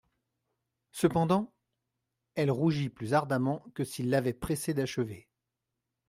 [0.91, 1.53] Cependant…»
[2.33, 5.29] Elle rougit plus ardemment que s'il l'avait pressée d'achever.